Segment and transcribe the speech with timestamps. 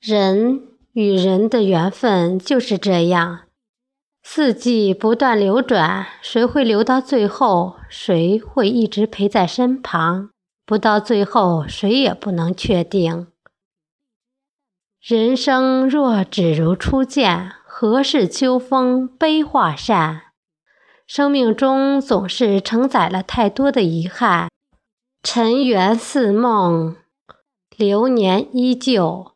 [0.00, 0.62] 人
[0.94, 3.40] 与人的缘分就是这样，
[4.22, 7.76] 四季不断流转，谁会留到最后？
[7.90, 10.30] 谁会一直陪在身旁？
[10.64, 13.26] 不到最后，谁也不能确定。
[15.02, 20.22] 人生若只如初见，何事秋风悲画扇？
[21.06, 24.48] 生命中总是承载了太多的遗憾，
[25.22, 26.96] 尘缘似梦，
[27.76, 29.32] 流年依旧。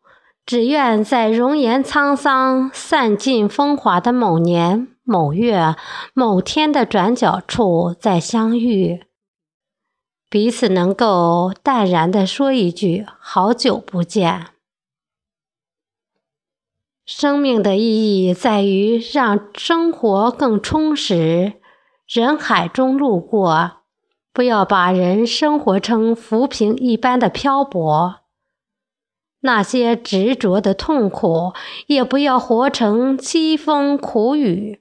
[0.47, 5.75] 只愿在容颜沧桑、散尽风华的某年某月
[6.13, 9.05] 某天的转角处再相遇，
[10.29, 14.49] 彼此能够淡然地说一句“好久不见”。
[17.07, 21.55] 生命的意义在于让生活更充实。
[22.07, 23.79] 人海中路过，
[24.33, 28.24] 不要把人生活成浮萍一般的漂泊。
[29.45, 31.53] 那些执着的痛苦，
[31.87, 34.81] 也不要活成凄风苦雨。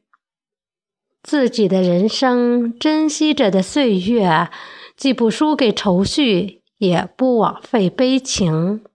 [1.21, 4.49] 自己的人生，珍惜着的岁月，
[4.95, 8.85] 既不输给愁绪，也不枉费悲情。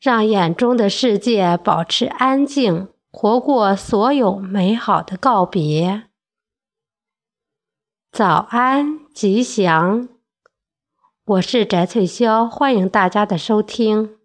[0.00, 6.04] 让眼中的世界保持安静，活过所有美好的告别。
[8.10, 10.08] 早安，吉祥！
[11.26, 14.19] 我是翟翠潇，欢迎大家的收听。